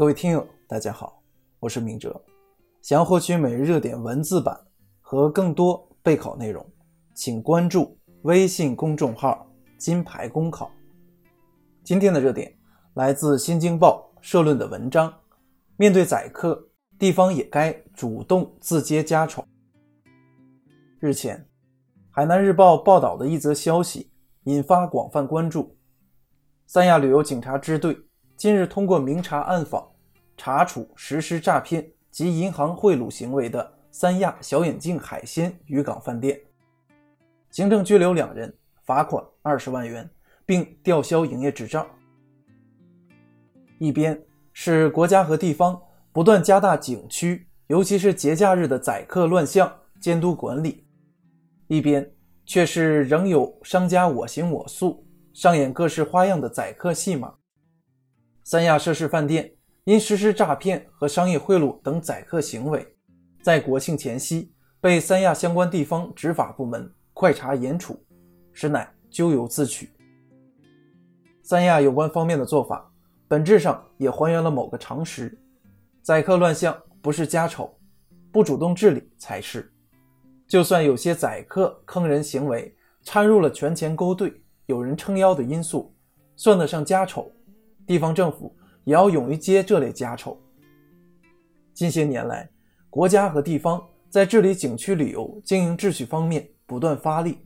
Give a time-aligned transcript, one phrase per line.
[0.00, 1.22] 各位听友，大家好，
[1.58, 2.18] 我是明哲。
[2.80, 4.58] 想要获取每日热点文字版
[5.02, 6.66] 和更多备考内容，
[7.12, 10.70] 请关注微信公众号“金牌公考”。
[11.84, 12.50] 今天的热点
[12.94, 15.12] 来自《新京报》社论的文章：
[15.76, 19.44] 面对宰客，地方也该主动自接家丑。
[20.98, 21.46] 日前，
[22.10, 24.10] 海南日报报道的一则消息
[24.44, 25.76] 引发广泛关注。
[26.64, 27.94] 三亚旅游警察支队
[28.40, 29.86] 近日通过明察暗访，
[30.34, 36.40] 查处实施诈骗及银行贿赂行为的三亚小眼镜海鲜渔港饭店，
[37.50, 38.50] 行政拘留两人，
[38.82, 40.08] 罚款二十万元，
[40.46, 41.86] 并吊销营业执照。
[43.76, 44.18] 一边
[44.54, 45.78] 是国家和地方
[46.10, 50.86] 不断加大景区，尤其是节假日的宰客乱象监督管理，
[51.66, 52.10] 一边
[52.46, 55.06] 却是仍有商家我行我素。
[55.34, 57.34] 上演各式花样的宰客戏码。
[58.50, 59.48] 三亚涉事饭店
[59.84, 62.84] 因实施诈骗和商业贿赂等宰客行为，
[63.44, 68.04] 在国庆前夕被三亚相关地方执法部门快查严处，
[68.52, 69.88] 实乃咎由自取。
[71.44, 72.92] 三亚有关方面的做法，
[73.28, 75.38] 本质上也还原了某个常识：
[76.02, 77.72] 宰客乱象不是家丑，
[78.32, 79.72] 不主动治理才是。
[80.48, 84.42] 就算有些宰客坑人行为掺入了权钱勾兑。
[84.66, 85.94] 有人撑腰的因素，
[86.34, 87.32] 算得上家丑，
[87.90, 90.40] 地方政府也要勇于接这类家丑。
[91.74, 92.48] 近些年来，
[92.88, 97.38] 国家和地方在治理景区旅游经营秩序方面不断发力，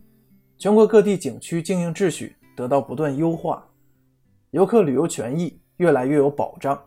[0.59, 3.67] 全国各地景区经营秩序得到不断优化，
[4.51, 6.79] 游客旅游权益越来越有保障。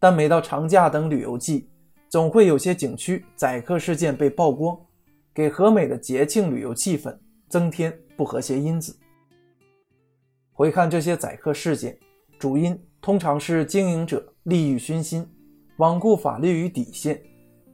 [0.00, 1.68] 但每到长假等旅游季，
[2.08, 4.74] 总会有些景区宰客事件被曝光，
[5.34, 7.14] 给和美的节庆旅游气氛
[7.50, 8.98] 增添不和谐因子。
[10.54, 11.98] 回看这些宰客事件，
[12.38, 15.26] 主因通常是经营者利欲熏心，
[15.78, 17.16] 罔顾法律与底线；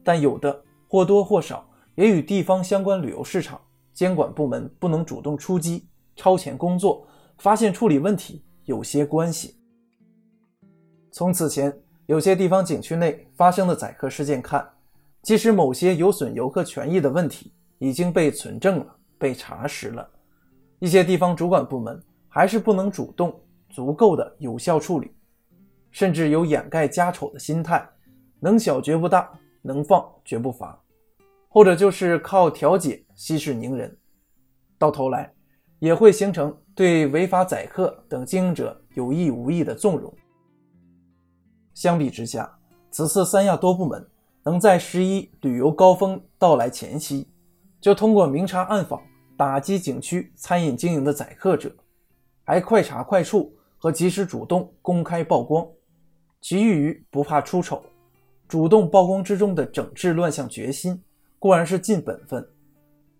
[0.05, 3.61] 但有的或多或少也与地方相关旅游市场
[3.93, 7.07] 监管部门不能主动出击、超前工作、
[7.39, 9.57] 发现处理问题有些关系。
[11.11, 14.69] 从此前有些地方景区内发生的宰客事件看，
[15.23, 20.09] 即使某些有损游客权益的问题已经被存证了、被查实了，
[20.79, 22.01] 一些地方主管部门。
[22.35, 23.39] 还是不能主动、
[23.73, 25.11] 足够的有效处理，
[25.91, 27.89] 甚至有掩盖家丑的心态，
[28.39, 30.79] 能小绝不大，能放绝不罚，
[31.49, 33.97] 或者就是靠调解息事宁人，
[34.79, 35.33] 到头来
[35.79, 40.15] 也会形成对违法宰客等经营者有意无意的纵容。
[41.73, 42.55] 相比之下，
[42.91, 44.07] 此次三亚多部门
[44.45, 47.27] 能在十一旅游高峰到来前夕，
[47.81, 49.01] 就通过明察暗访
[49.35, 51.75] 打击景区餐饮经营的宰客者。
[52.45, 55.67] 还快查快处和及时主动公开曝光，
[56.41, 57.83] 其余于不怕出丑、
[58.47, 61.03] 主动曝光之中的整治乱象决心
[61.41, 62.49] 固然是尽本分，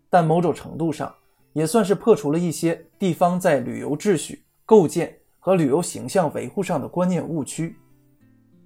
[0.09, 1.13] 但某种程度上
[1.51, 7.75] 也算是破除了一些地方在旅游秩序构建和旅游形象维护上的观念误区，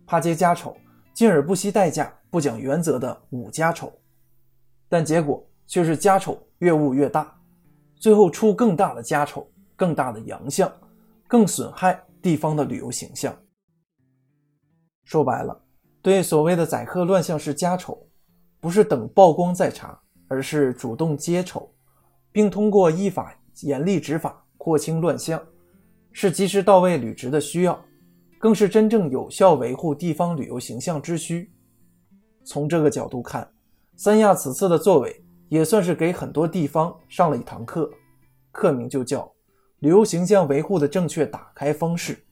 [0.05, 0.77] 怕揭家丑，
[1.15, 3.91] 进而不惜代价、不讲原则的捂家丑，
[4.87, 7.35] 但结果却是家丑越捂越大，
[7.95, 9.49] 最后出更大的家丑。
[9.79, 10.67] 更大的洋相，
[11.27, 13.37] 更损害地方的旅游形象。
[15.03, 15.63] 说白了，
[16.01, 18.07] 对所谓的宰客乱象是家丑，
[18.59, 21.73] 不是等曝光再查，而是主动揭丑，
[22.31, 25.41] 并通过依法严厉执法廓清乱象，
[26.11, 27.81] 是及时到位履职的需要，
[28.39, 31.51] 更是真正有效维护地方旅游形象之需。
[32.45, 33.49] 从这个角度看，
[33.95, 37.89] 三亚此次的作为也算是给很多地方上了一堂课，
[38.51, 39.36] 课名就叫。
[39.79, 42.26] 旅游形象维护的正确打开方式。